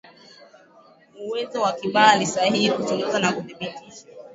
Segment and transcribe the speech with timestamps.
[1.21, 4.03] uwezo na kibali sahihi kuchunguza na kuthibitisha